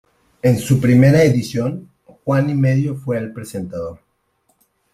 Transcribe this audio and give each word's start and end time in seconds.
En 0.41 0.57
su 0.57 0.81
primera 0.81 1.21
edición, 1.21 1.87
Juan 2.25 2.49
y 2.49 2.55
Medio 2.55 2.95
fue 2.95 3.19
el 3.19 3.31
presentador. 3.31 3.99